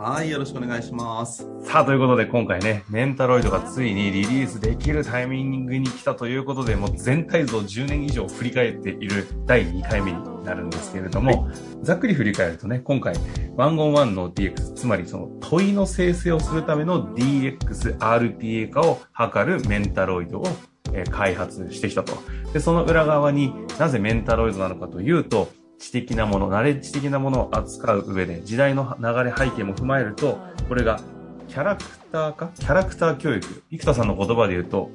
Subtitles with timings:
[0.00, 1.44] はい、よろしくお願いします。
[1.64, 13.16] さあ、ということで今回ね、メンタロイドがついにリリースできるタイミングに来たということで、もう全体像10年以上振り返っている第2回目になるんですけれども、はい、ざっくり振り返るとね、今回、
[13.56, 20.44] ワンゴンワンの DX、つまりその問いの生成をするための DX、RPA 化を図るメンタロイドを
[21.10, 22.12] 開発してきたと。
[22.52, 25.48] で、その裏側になぜメンタロイドなのかというと、
[25.78, 31.00] 知的なもの、ナレッジ的なものを扱う上で、時代の流れ背景も踏まえると、これが
[31.48, 32.50] キャラクターか？
[32.58, 33.62] キャラクター教育。
[33.70, 34.90] 生田さんの言葉で言うと、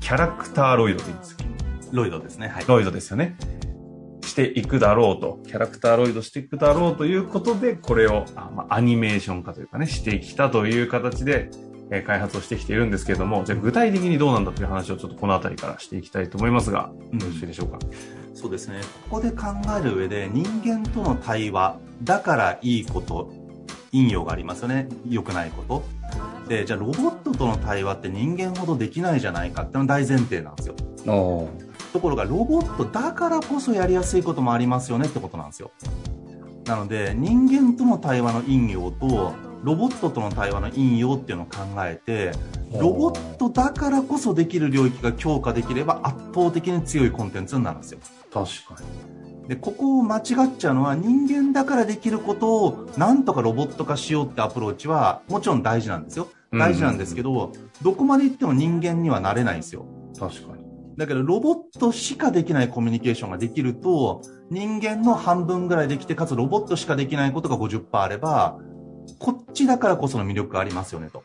[0.00, 1.36] キャラクターロイドでいいんです
[1.92, 2.48] ロイドですね。
[2.48, 2.64] はい。
[2.66, 3.36] ロイドですよね。
[4.22, 5.40] していくだろうと。
[5.46, 11.50] キャラクターロイドしていくだろうということで、これを、あまあ、アニメーション化というかね、してきたという形で、
[11.90, 17.78] え開発をしてきているんですけれども、じゃあ具体的にどうなんだという話をちょっとこの辺りからしていきたいと思いますが、よろしいでしょうか？
[18.34, 18.80] そうですね。
[19.10, 19.46] ここで考
[19.78, 23.32] える上で人間との対話だからいいこと、
[23.92, 24.88] 引用がありますよね。
[25.08, 25.84] 良くないこと。
[26.48, 30.74] で、じゃあロボットとの対話って人間ほどできないじゃないかっての大前提なんですよ。
[31.92, 35.70] ところがロボットだからこそやりやすいこともありますよねってことなんですよ。
[36.66, 39.32] なので人間との対話の引用と
[39.64, 42.32] ロボットとの対話の引用っていうのを考えて
[42.78, 47.98] ロボットだからこそできる領域が強化できれば圧倒的に強いコンテンツになるんですよ
[48.32, 48.82] 確か
[49.44, 49.48] に。
[49.48, 56.28] でここを間違っちゃうのは人間だからできることをなんとかロボット化しようってアプローチはもちろん大事なんですよ。
[56.52, 57.52] 大事なんですけど、
[57.82, 59.86] どこまでいっても人間にはなれないんですよ。
[60.18, 60.64] 確かに。
[60.96, 68.58] だけどロボットしかできないコミュニケーションができると人間の半分ぐらいできてかつロボットしかできないことが50%あれば
[69.18, 71.24] こっちだからこその魅力がありますよねと。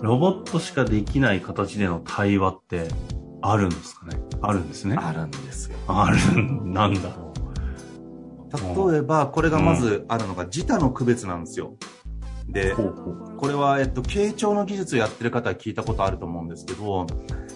[0.00, 2.88] ロボットしかできない形での対話って
[3.46, 4.16] あるんですかね？
[4.40, 4.96] あるんですね？
[4.98, 5.76] あるんですよ。
[5.86, 7.32] あるん、なんだろ
[8.86, 8.92] う。
[8.92, 11.74] 例えば、これがまずあるのが自他の区別なんですよ。
[12.48, 17.06] で、これは、えっと、傾聴の技術をやってる方は聞いたことあると思うんですけど、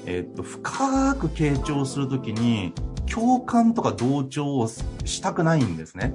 [0.04, 2.74] えっと、深く傾聴するときに、
[3.10, 6.14] 共感とか同調をしたくないんですね。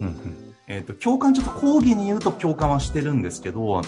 [0.00, 3.82] うんうんえっ、ー、と、共感ちょっと講義に言うと共感はしてるんですけど、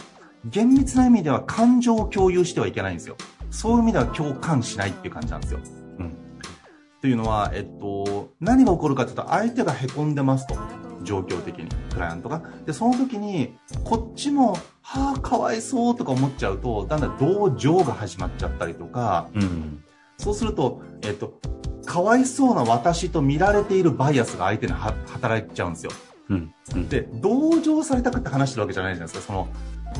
[0.45, 3.17] 厳密な意味では感情を共有してはいけないんですよ。
[3.51, 5.61] そういう意味では共感しないっていう感じなんですよ。
[5.99, 6.17] うん。
[7.01, 10.57] というのは、えっと、何が起こるかというと、相手が凹んでますと。
[11.03, 12.43] 状況的に、クライアントが。
[12.65, 19.85] で、その時に、こっちも、はあ、かわいそうとか思っちゃうと、だんだん同情が始まっちゃったりとか、うん、
[20.19, 21.39] そうすると、えっと、
[21.87, 25.93] かわいそうな私と見られているバイアスが相手に働いちゃうんですよ。
[26.29, 29.49] うんうん、で同情されたくって話してるわけじゃないじゃないですかその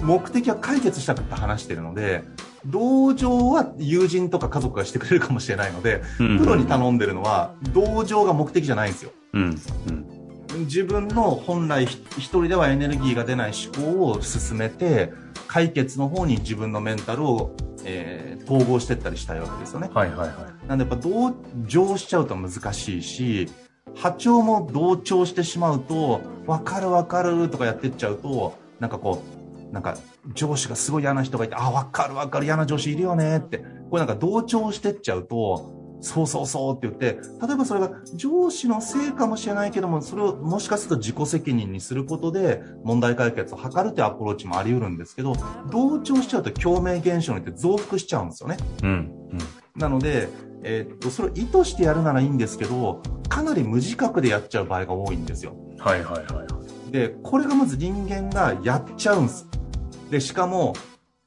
[0.03, 2.25] 目的は解決したくって話してるので
[2.67, 6.27] 同情は友人とか家族がしてくれるかもしれないので、うん。
[6.27, 9.61] うん、プロに頼んでるのは同情が目的じゃないんですよ、うん
[10.53, 15.13] うん、自分の本来一人ではエネルギーが出ない思考を進めて
[15.47, 21.35] 解決の方に自分のメンタルを、えー、統合していったりしたいわけですよね、はいはいはい、なんでやっぱ同
[21.67, 23.49] 情しちゃうと難しいし
[23.97, 29.36] 波長も同調してしまうと、わかるわかるとかやってっちゃうと、なんかこう、
[29.73, 29.97] なんか
[30.35, 33.59] 上司がすごい嫌な人がいて、あ、わかるわかる嫌な上司いるよねって、
[33.91, 45.35] これなんか同調してっちゃうと、そうそうそうって言って、例えばそれが上司のせいかもしれないけども、それをもしかすると自己責任にすることで問題解決を図るというアプローチもあり得るんですけど、
[45.71, 48.57] 同調しちゃうと共鳴現象によって増幅しちゃうんですよね。
[48.83, 48.89] うん。
[48.91, 48.93] う
[49.35, 49.39] ん、
[49.81, 50.29] なので、
[50.63, 55.57] えー、っと、それを意図してやるならいいんですけど、かなり無自覚でやっちゃう場合が多いんですよ。
[55.79, 56.66] はいはいはい。
[56.91, 59.49] で、これがまず人間がやっちゃうんです。
[60.11, 60.75] で、しかも、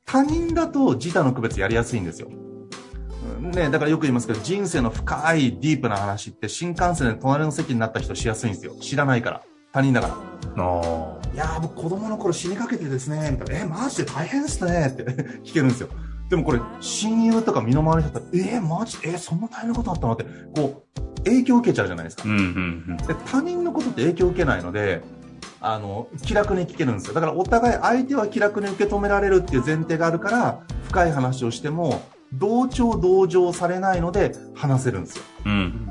[0.06, 2.30] 他人だと自他の区別やりやすいんですよ。
[3.40, 8.76] ね、だからよく言いますけど、人生の深いディープな話って新幹線で隣の席になった人しやすいんですよ。
[8.82, 9.44] 知らないから。
[9.72, 10.30] 他人だから。
[11.34, 13.62] いや僕子供の頃死にかけてですね、みたいな。
[13.62, 15.04] え、マジで大変ですねって
[15.46, 15.90] 聞けるんですよ。
[16.30, 18.98] でもこれ、親友とか身の回りだったら、えー、マジ？
[19.04, 20.14] えー、そんな大変なことあったの？
[20.14, 20.26] って、
[20.56, 22.24] こう、影響を受けちゃうじゃないですか。
[22.26, 22.98] うんうんうん。
[22.98, 25.02] で他人のことって影響を受けないので、
[25.62, 27.14] あの、気楽に聞けるんですよ。
[27.14, 32.02] だからお互い相手は気楽に受け止められるっていう前提があるから、深い話をしても、
[32.34, 35.24] 同調同情されないので話せるんですよ。
[35.46, 35.90] うん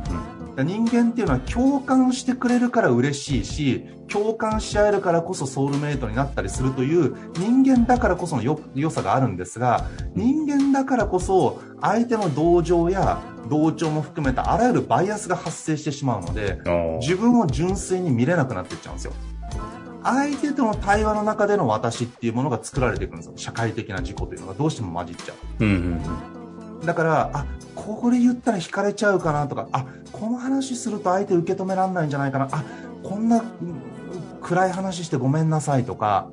[0.65, 9.87] 人間っていうのは共感してくれるから嬉しいし、共感し合えるからこそソウルメイトになったりするという人間だからこその良良さがあるんですが、
[10.17, 16.99] 人間だからこそ相手の同情や同調も含めたあらゆるバイアスが発生してしまうので、うん。
[16.99, 19.13] 自分を純粋に見れなくなっていっちゃうんですよ。
[20.11, 23.33] 相手との対話の中での私っていうものが作られていくんですよ。
[23.37, 25.65] 社会的な自己というのがどうしても混じっちゃう。
[25.65, 26.39] うんうん
[26.85, 27.45] だから、あ、
[27.75, 32.63] これ言ったら惹かれちゃうかなとか、あ、この話すると相手受け止められないんじゃないかな、あ、
[33.03, 33.83] こんなうん
[34.41, 36.31] 暗い話してごめんなさいとか、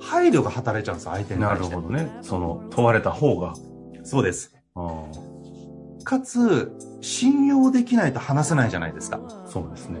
[0.00, 1.40] 配慮が働いちゃうんですよ、相手うん。
[1.40, 1.76] なに対して。
[1.76, 2.10] るほどね。
[2.22, 3.52] その、問われた方が。
[4.02, 4.54] そうです。
[4.74, 5.04] あ
[6.04, 9.20] かつ、信用できないと話せないじゃないですか。
[9.22, 10.00] あ、そうですね。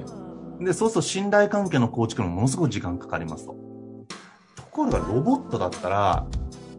[0.60, 3.54] で、そうすると信頼関係の構築にもものすごく時間かかりますと。
[4.56, 6.26] ところがロボットだったら、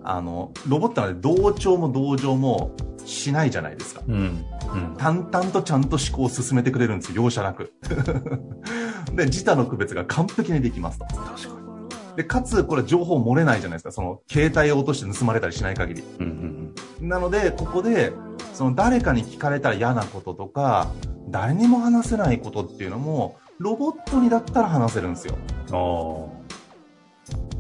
[0.04, 2.76] あの、ロボットなので同調も同情も
[3.06, 4.02] しないじゃないですか。
[4.08, 4.16] うん。
[4.16, 4.96] うん。
[4.98, 7.74] 淡々とちゃんと思考を進めてくれるんですよ、容赦なく。
[9.14, 11.06] で、自他の区別が完璧にできますと。
[11.06, 12.16] 確かに。
[12.18, 13.92] で、かつ、これ情報漏れないじゃないですか。
[13.92, 16.04] その、携帯を落として盗まれたりしない限り。
[16.20, 16.58] うんうん
[17.02, 18.12] なので、ここで、
[18.54, 20.88] その誰かに聞かれたら嫌なこととか、
[21.30, 25.36] 誰にも話せないことっていうのも、ロボットにだったら話せるんですよ。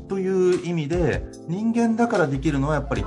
[0.07, 3.05] という意味で、人間だからできるのはやっぱり、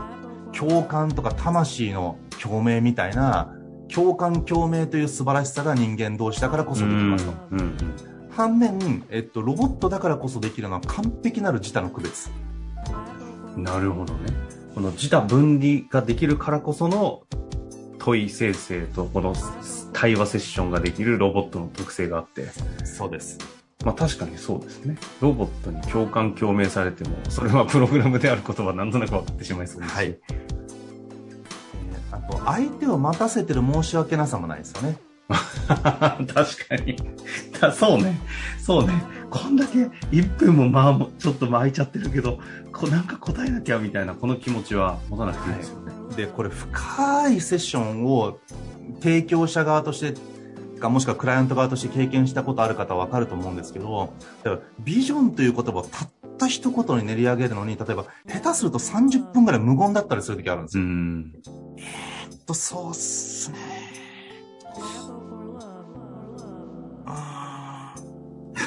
[0.53, 3.55] 共感とか魂の共鳴みたいな、
[3.93, 6.75] 共感共鳴という素晴らしさが人間同士だからこあ。
[6.75, 7.33] そできますと。
[7.53, 7.77] うんうん。
[8.31, 12.31] 反面、えっと、ロボットだからこそできるのは完璧なる自他の区別。
[13.57, 14.21] なるほどね。
[14.75, 17.23] この自他分離ができるからこその
[18.00, 19.35] 問い生成とこの
[19.93, 22.49] 対話セッションができるロボットの特性があって、
[22.85, 23.38] そうです。
[23.85, 24.97] まあ確かにそうですね。
[25.20, 29.97] ロボットに共感共鳴されても、それはプログラムであることはなんとなく分かってしまいそうですし。
[29.97, 30.06] はい。
[30.08, 30.50] えー
[32.12, 34.99] あと、相手を待たせてる申し訳なさもないですよね。
[35.29, 36.96] 確かに。
[37.61, 38.20] だそうね。
[38.58, 38.93] そうね。
[39.31, 42.41] こんだけ1分もまあちょっと巻いちゃってるけど、
[42.73, 46.00] こなんか答えなきゃみたいなこの気持ちは持たなくていいですよね。
[46.17, 48.39] で、これ深いセッションを
[49.01, 50.15] 提供者側として、
[50.81, 54.12] かもしくはクライアント側として経験したことある方はわかると思うんですけど、
[54.81, 60.85] ビジョンという言葉をたった一言に練り上げるのに、例えば下手すると30分ぐらい無言だったりする時あるんですよ。
[60.85, 61.33] うん。
[61.77, 63.59] えっと、そうっすね。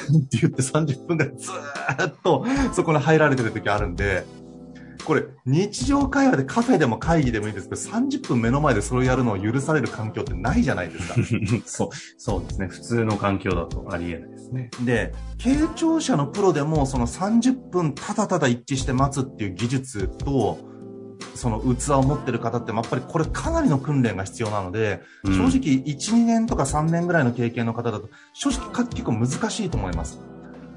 [0.04, 4.24] って言って30分ぐらいずーっとそこに入られてる時あるんで、
[5.04, 11.14] これ日常会話でカフェでも会議でもいいですけど、30分目の前でそれをやるのを許される環境ってないじゃないですか。
[11.66, 12.68] そう、そうですね。
[12.68, 14.70] 普通の環境だとありえないですね。
[14.84, 20.58] で、傾聴者のプロでもその30分ただただ一致して待つっていう技術と、
[21.34, 30.20] その器を持ってる方って、やっぱりこれかなりの訓練が必要なので、うん正直1、2年とか3年ぐらいの経験の方だと、正直か結構難しいと思います。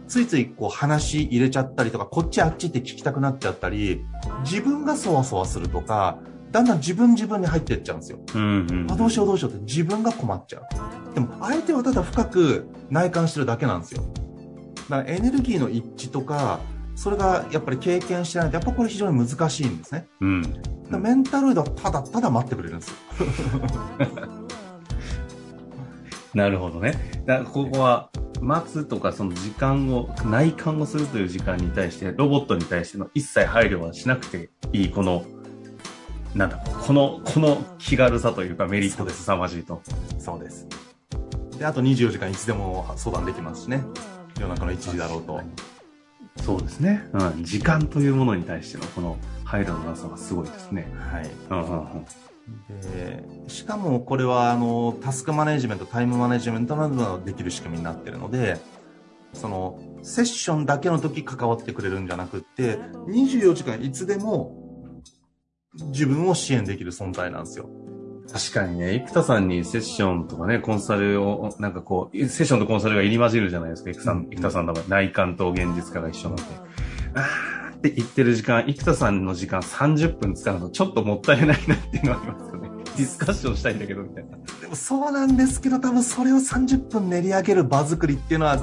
[0.07, 4.01] ついついこう話入れちゃったりとか、こっちあっちって聞きたくなっちゃったり、
[4.43, 6.19] 自分がそわそわするとか、
[6.51, 8.19] だんだん自分自分に入っていっちゃうんですよ。
[8.35, 8.91] うんうん。
[8.91, 11.13] あ、どうしようどうしようって自分が困っちゃう。
[11.13, 14.03] でも相手はただ深く内観してるだけなんですよ。
[14.89, 16.59] だからエネルギーの一致とか、
[16.95, 20.07] それがやっぱり経験してないと、やっぱこれ非常に難しいんですね。
[20.21, 20.41] うん。
[20.89, 22.95] メンタロイドはただただ待ってくれるんですよ。
[26.37, 26.93] なるほどね。
[27.25, 35.25] だここは、待つとか、その時間を、内観をするという時間に対して、ロボットに対しての一切配慮はしなくていい、この、
[36.35, 39.81] なんだ、この、この気軽さというかメリットで凄まじいと。
[40.19, 40.67] そうです。
[41.57, 43.83] で、あと24時間いつでも相談できますしね。
[44.39, 45.41] 夜中の1時だろうと。
[46.43, 47.03] そうですね。
[47.13, 47.43] うん。
[47.43, 50.87] 時間というものに対してのこの配慮のなさがすごいですね。
[51.11, 51.29] はい。
[51.49, 52.05] うんうんうん。
[52.81, 58.57] でしかもこれはあのタスクマネジメントタイムマネジメントなどができる仕組みになっているので
[59.33, 62.77] そのセッションだけの時関わってくれるんじゃなくって
[63.07, 64.55] 24時間いつでも
[65.73, 67.69] 自分を支援できる存在なんですよ。
[68.31, 76.43] 確かにね、生田さんにセッションとかね、コンサルを、なんかこう、セッションとコンサルが入り混じるじゃないですか、生田さん、うん生田さんの内観と現実化が一緒なんで。
[77.15, 82.69] あーって言ってる時間、生田さんの時間30分使うのちょっともったいないなっていうのはありますよね。
[82.97, 84.37] ディスカッションしたいんだけど、みたいな。
[84.61, 88.59] でもそうなんですけど多分それを30分練り上げる場作りっていうのは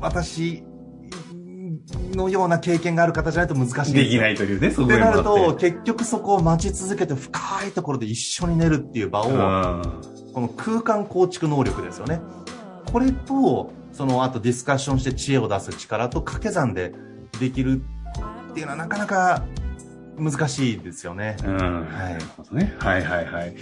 [0.00, 0.64] 私
[2.14, 4.04] のような経験がある方じゃないと難しいんで。
[4.04, 9.82] できないというね、そってなると、と、結局そこを待ち続けて深いところで一緒に寝るっていう場を、
[10.32, 12.20] この空間構築能力ですよね。
[12.90, 16.94] これと、その後ディスカッションして知恵を出す力と掛け算で
[17.42, 17.82] できる
[18.50, 19.42] っていうのはなかなか
[20.16, 21.36] 難しいですよね。
[21.44, 21.56] うん。
[21.56, 22.74] はいなるほどね。
[22.78, 23.56] はいはいはい。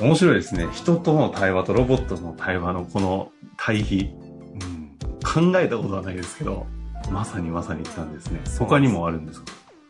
[0.00, 0.68] 面白いですね。
[0.72, 4.84] 人との対話とロボットの対話のこの対比、うん
[5.24, 6.66] 考えたことはないですけど、
[7.10, 8.40] まさにまさにって感じですね。
[8.58, 9.46] 他にもあるんですか？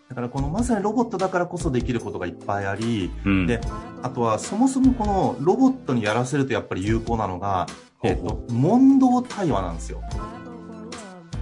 [0.08, 3.60] だからこのまさにロボットだからこそできることがいっぱいあり、うんで、
[4.02, 7.66] あとはそもそもこのロボットにやらせるとやっぱり有効なのが、
[8.02, 10.02] えっほうほと、問答対話なんですよ。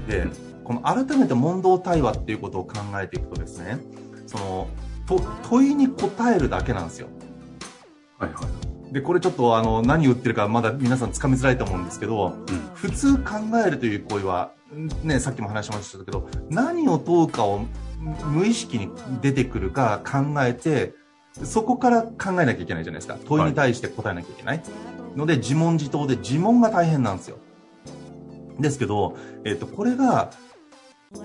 [0.08, 0.26] で、
[0.64, 3.78] この改めて問答対話っていうことを考えていくとですね、
[4.26, 4.68] その、
[5.06, 7.08] と問いに答えるだけなんですよ。
[8.18, 8.40] はいは
[8.90, 8.94] い。
[8.94, 12.34] で、これちょっとあの、何を言ってるかまだ皆さんつかみづらいと思うんですけど、うん。
[12.74, 13.32] 普通考
[13.66, 14.52] えるという行為は、
[15.02, 17.64] ね、さっきも話しましたけど、何を問うかを
[18.26, 18.90] 無意識に
[19.20, 20.94] 出てくるか考えて、
[21.44, 23.16] そこから考えなきゃいけないじゃないですか。
[23.24, 24.62] 問いに対して答えなきゃいけない。
[25.16, 27.38] ので、自問自答で自問が大変なんですよ。
[28.60, 30.30] ですけど、えっと、これが、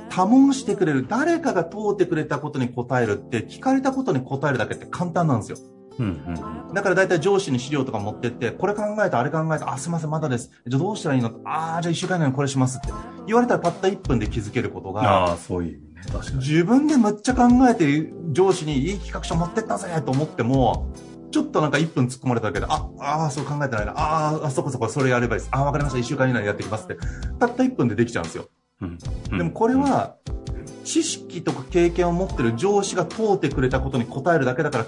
[0.10, 5.58] 多問してくれる、誰かが問うてくれたことに答えるって、聞かれたことに答えるだけって簡単なんですよ。
[6.00, 10.52] うんうんだから大体上司に資料とか持ってって、これ考えた、あれ考えた、あ、すいません、まだです。
[10.68, 11.32] じゃあどうしたらいいの？
[11.46, 12.90] ああ、じゃあ一週間以内にこれしますって。
[13.26, 16.02] 言われたらたった1分で気づけることが、ああ、そういう意味ね。
[16.12, 16.38] 確かに。
[16.40, 20.88] 自分でむっちゃ考えて上司にいい企画書持ってったぜと思っても、
[21.32, 23.94] ちょっとなんか1分突っ込まれただけで、あ、ああ、そう考えてないな。
[23.96, 25.50] あーあ、そこそこそれやればいいです。
[25.54, 26.00] ああ、わかりました。
[26.00, 26.98] 1週間以内にやってきますって。
[27.40, 28.50] たった1分でできちゃうんですよ。
[28.82, 28.98] うん
[29.38, 30.16] でもこれ、は、
[30.84, 34.86] 知識とか経験を持ってる上司が問うてくれたことに答えるだけだから、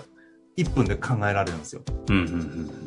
[0.58, 1.82] 1分で考えられるんですよ。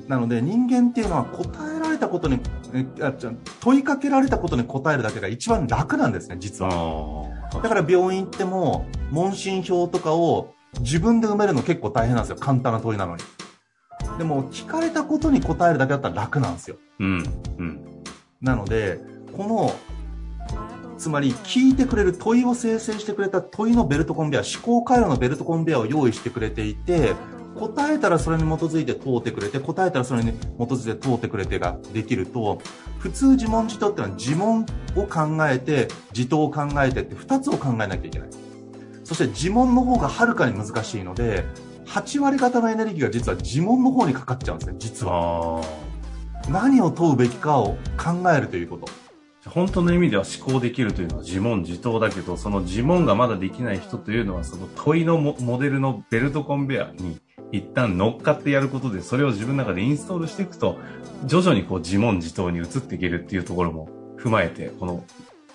[0.09, 2.39] なので人間っていうのは答えられたことに、
[2.75, 3.13] えあ
[3.61, 6.71] 問いかけられたことに答えるだけが一番楽なんですね、実は。
[7.63, 12.37] だから病院行っても、問診票とかを自分で埋めるの結構大変なんですよ。
[12.37, 13.23] 簡単な問いなのに。
[14.19, 16.77] でも、聞かれたことに答えるだけだったら楽なんですよ。
[16.99, 17.25] うん
[17.59, 17.81] うん。
[18.41, 19.01] なので、
[19.37, 19.73] この、
[20.99, 27.15] つまり聞いてくれる問いを生成してくれた問いのベルトコンベア、思考回路のベルトコンベアを用意してくれていて、
[27.55, 30.37] 答えたらそれに基づいて問うてくれて、答えたらそれに基
[30.73, 32.61] づいて問うてくれてができると、
[32.99, 38.29] 普通自問自答ってのは自問を考えて、自答を考えてって2つを考えなきゃいけない。
[39.05, 41.45] そして自問の方がはるかに難しいので、
[41.87, 45.63] 8割方のエネルギーが実は自問の方にかかっちゃうんですね、実は。
[46.49, 48.87] 何を問うべきかを考えるということ。
[49.47, 57.21] 本当の意味では思考できるというのは自問自答だけど、その自問がまだできない人というのは、その問いのモモデルのベルトコンベアに
[57.51, 60.79] 一旦乗っかってやることで、それを自分の中でインストールしていくと、
[61.27, 65.05] 徐々にこう自問自答に移っていけるっていうところも踏まえて、この、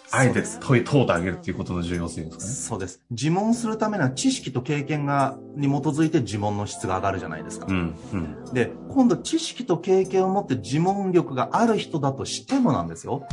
[0.10, 2.50] あえて問い、問うてあげるっていうことの重要性ですかね。
[2.50, 3.02] そうです。
[3.12, 7.66] 自問するためには知識と経験が、に基づいて自問の質が上がるじゃないですか。
[7.68, 8.54] うん、うん。
[8.54, 13.28] で、今度知識と経験を持って自問力がある人だとしてもなんですよ。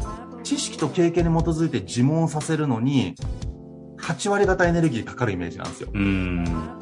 [0.45, 3.17] 知識と経験に基づいて自問させるのに、
[3.99, 5.89] 8割方エネルギーかかるイメージなんですよ。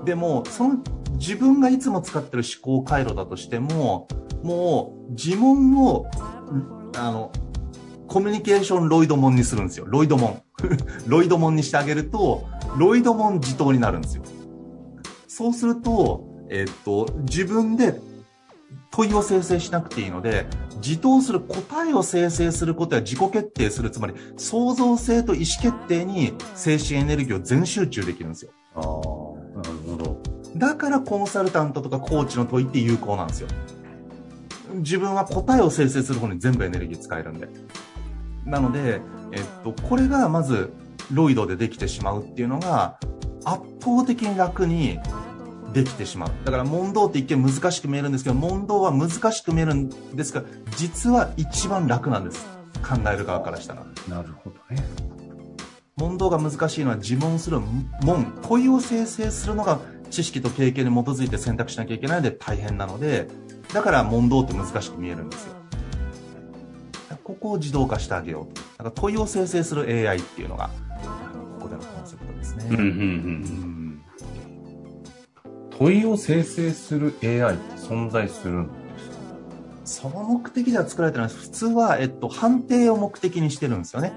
[0.05, 0.81] でも、その
[1.13, 4.09] 自分がいつも使ってる思考回路だとしても、
[4.43, 6.07] もう自問を、
[6.51, 7.33] んあの、
[8.09, 9.87] コミュニケーションロイドモンにするんですよ。
[9.87, 10.43] ロイドモン。
[11.07, 14.23] ロイドモンにしてあげると、ロイドモン自答になるんですよ。
[15.29, 18.01] そうすると、えっと、自分で
[18.91, 20.47] 問いを生成しなくていいので、
[20.83, 28.51] 自答する答えを生成することや自己決定する、つまり創造性と意思決定に精神エネルギーを全集中できるんですよ。
[28.75, 30.21] ああ、なるほど。
[30.57, 33.49] だからコンサルタントとかコーチの問いって有効なんですよ。
[34.75, 37.49] 自分は答えを生成する方に全部エネルギー使えるんで。
[38.45, 39.01] なので、
[39.33, 40.73] えっと、これがまず、
[41.13, 42.99] ロイドでできてしまうっていうのが、
[43.45, 44.99] 圧倒的に楽に
[45.73, 46.31] できてしまう。
[46.45, 50.43] だから問答って一見難しく見えるんですけど、問答は難しく見えるんですが、
[50.77, 52.47] 実は一番楽なんです。
[52.83, 53.85] 考える側からしたら。
[54.09, 54.85] なるほどね。
[55.97, 57.61] 問答が難しいのは自問する
[58.03, 59.79] 問、問いを生成するのが
[60.11, 63.29] 知識と経験に基づいて選択しなきゃいけないので大変なので、
[63.73, 65.55] だから問答って難しく見えるんですよ。
[67.25, 68.61] ここを自動化してあげようと。
[68.61, 72.67] だから問いを生成する AI っていうのが、あのここでのコンセプトですね。
[72.71, 72.85] うん、うん、う。
[72.85, 73.72] うんん
[75.83, 78.71] 問いを生成する AI って存在するん
[79.85, 81.41] その目的では作られてないです。
[81.41, 84.13] 普通は、えっと、判定を目的にしてるんですよね。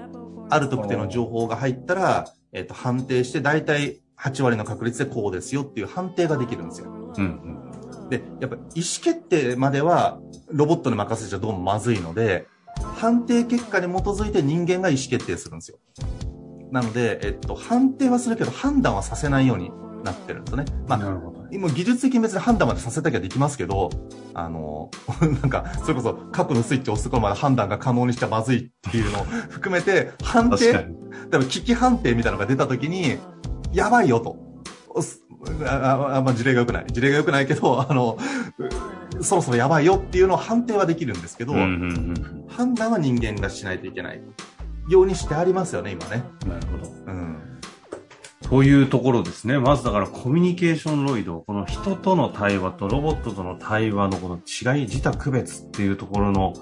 [0.48, 6.88] ある特定の情報が入ったら、えっと、判定して、大体8割の確率でこうですよっていう判定ができるんですよ。
[7.18, 8.62] うん、で、やっぱ意思
[9.02, 12.46] 決定まではロボットに任せちゃどうもまずいので、
[12.94, 15.78] 判定結果に基づいて人間が意思決定するんですよ。
[16.70, 19.72] なので、えっと、判定はするけど判断はさせないように
[20.04, 20.64] なってるんですよね。
[20.86, 21.35] まあ、なるほど。
[21.50, 23.90] 今技術的に別に判断までさせたきゃできますけど、
[24.34, 30.96] あの、 なんか、それこそ核のスイッチを押すところまで判断が可能にしちゃまずいっていうのを 含めて、判定、確かに。
[31.30, 33.18] 多分危機判定みたいなのが出た時に、
[33.72, 34.36] やばいよと。
[35.64, 36.86] ああま事例が良くない。
[36.90, 38.18] 事例が良くないけど、あの、
[39.18, 41.66] うそろそろやばいよっていうのを判定はできるんですけど、うんうんう
[42.12, 44.22] ん判断は人間がしないといけない
[44.88, 46.24] ようにしてありますよね、今ね。
[46.44, 46.48] うん。
[46.48, 46.90] なるほど。
[47.06, 47.38] うん。
[48.48, 49.58] というところですね。
[49.58, 56.52] まずだからコミュニケーションロイド、この人との対話とロボットとの対話のこの違い、自他区別っていうところの、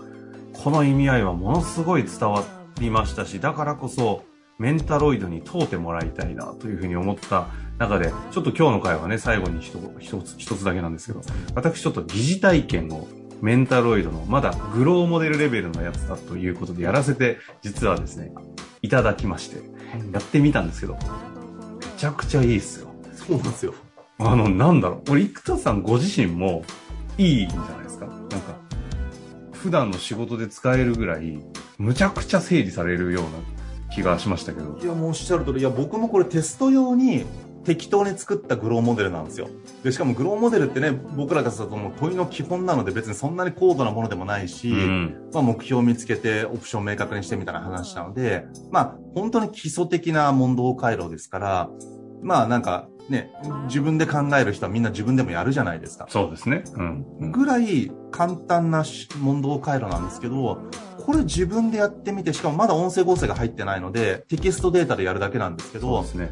[0.54, 2.42] この意味合いはものすごい伝わ
[2.80, 4.24] りましたし、だからこそ
[4.58, 7.48] メンタロイドに問うてもらいたいなというふうに思った
[7.78, 11.20] 中で、ちょっと今日の会はね、最後に一一つ一つだけなんですけど、
[11.54, 13.06] 私ちょっと疑似体験を
[13.42, 18.32] メンタロイドのまだグローモデルレベルのやつだということでやらせて、実はですね、
[18.80, 19.58] いただきまして、
[20.12, 21.33] やってみたんですけど、め
[22.04, 22.90] ちゃくちゃいいっすよ。
[23.14, 23.72] そうなんですよ。
[24.18, 25.12] あの、なんだろう。
[25.12, 26.62] 俺、生田さんご自身も
[27.16, 28.04] いいんじゃないですか？
[28.04, 28.36] なんか、
[29.52, 31.42] 普段の仕事で使えるぐらい、
[31.78, 34.78] むちゃくちゃ整理されるような気がしましたけど。
[34.82, 37.24] いや、もうおっしゃる通り、いや、僕もこれテスト用に
[37.64, 39.48] 適当に作ったグローモデルなんですよ。
[39.82, 45.30] で、しかもグローモデルってね、僕らがさ、その問いの基本なので別にそんなに高度なものでもないし、うん。
[45.32, 51.70] まあ目標を見つけてオプションを明確にしてみたいな話なので、まあ本当に基礎的な問答回路ですから、
[52.24, 53.30] まあなんかね、
[53.66, 56.06] 自分で考える人はみんな自分でもやるじゃないですか。
[56.08, 56.64] そうですね。
[56.74, 57.06] うん。
[57.20, 60.62] うんぐらい簡単なし問答回路なんですけど、
[61.04, 66.30] これ自分でやってみて、しかもまだ音声合成が入ってないので、テキストデータでやるだけなんですけどね。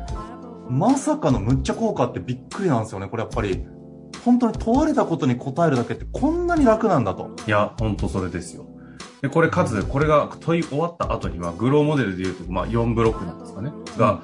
[0.71, 3.09] まさかのむっちゃ効果ってびっくりなんですよね。
[3.09, 3.67] これやっぱり、
[4.25, 7.35] 本当に問われたことに答えるだけってこんなに楽なんだと。
[7.47, 8.67] いや、ほんとそれですよ。
[9.21, 13.73] で、これかつ、これが問い終わった後には、グローモデルで言うと、まあ4ブロックなんですかね。
[13.99, 14.23] が、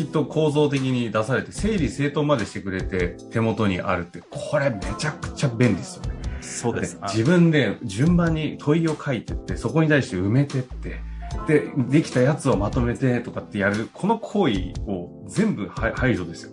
[0.00, 6.14] きっと構造的に出されて、整理整頓までしてくれて、手元にあるって、これめちゃくちゃ便利ですよね。
[6.40, 6.98] そうです。
[6.98, 11.02] で自分で順番に問いを書いてって、そこに対して埋めてって、
[11.46, 16.52] で、できたやつをまとめてとかってやる、この行為を全部は排除ですよ。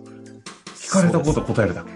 [0.74, 1.90] 聞かれたことを答えるだけ。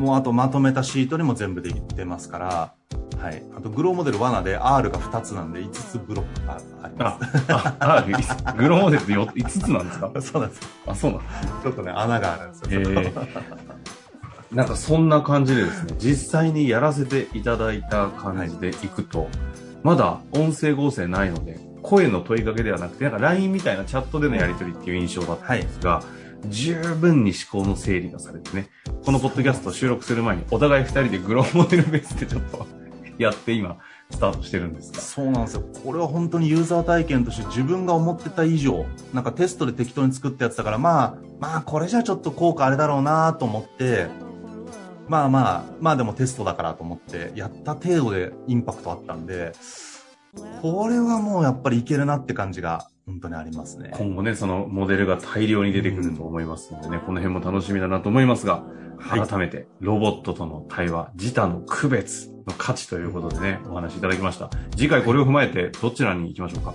[0.00, 2.74] もうあとまとめたシートにも全部できてますから、
[3.18, 3.42] はい。
[3.56, 10.10] あとグローモデル罠で R が2つなんで5つブロックがありまあ、あ、あ、グローモデルってよ5つなんですか？
[10.20, 10.28] す。
[10.32, 10.62] そうなんです。
[10.86, 11.26] あ、そうなんだ。
[11.62, 12.80] ちょっとね、穴があるんですよ。
[12.80, 13.66] えー
[14.52, 19.28] なんかそんな感じでですね、実際にやらせていただいた感じでいくと、
[19.82, 26.00] まだ音声合成ないので、声の問いかけではなくて、なんか LINE みたいなチャットでのやり取りっていう印象だったんですが、
[26.46, 28.68] 十分に思考の整理がされてね、
[29.04, 32.66] このポッドキャストを収録する前に、お互い二人でグローモデルベースでちょっと
[33.18, 33.78] やって今、
[34.10, 35.00] スタートしてるんですが。
[35.00, 35.64] そうなんですよ。
[35.84, 44.06] これは本当にユーザー体験として自分が思ってた以上、なんかテストで適当に作ったやつだから、まあ、まあこれじゃちょっと効果あれだろうなと思って、
[45.08, 49.52] まあまあ、まあでもテストだからと思って、やった程度でインパクトあったんで、
[50.62, 53.92] これはもうやっぱりいけるなって感じが本当にありますね。
[53.94, 58.64] 今後ね、そのモデルが大量に出てくると思いますのでね、この辺も楽しみだなと思いますが、
[58.98, 64.50] はい改めて、ロボットとの対話、自他の区別の価値ということでね、お話しいただきました。
[64.76, 66.72] 次回これを踏まえて、どちらに行きましょうか？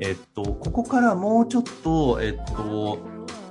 [0.00, 2.98] えっと、ここからもうちょっと、えっと、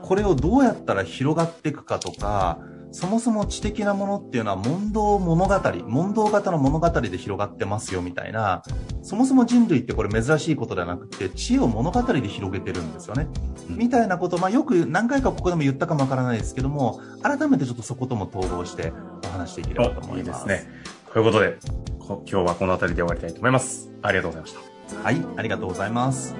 [0.02, 2.60] これをどうやったら広がっていくかとか、
[2.92, 8.62] そもそも知的なものっていうのは問答物語、問答型の物語で広がってますよみたいな、
[9.02, 13.28] そもそも人類ってこれ珍しいことではなくて、知恵を物語で広げてるんですよね。
[13.70, 18.92] うんみたいなこと、まあよく何回かここでも言ったかもわからないですけども、改めてちょっとそことも統合して
[19.24, 20.42] お話しできればと思います。
[20.42, 20.68] いいですね。
[21.14, 21.60] ということで、
[22.08, 23.92] 今日はこの辺りで終わりたいと思います。
[24.02, 24.56] ありがとうございまし
[24.96, 25.04] た。
[25.04, 26.36] はい、ありがとうございます。